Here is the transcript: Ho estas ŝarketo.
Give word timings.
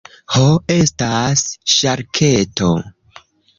Ho 0.35 0.45
estas 0.75 1.45
ŝarketo. 1.75 2.73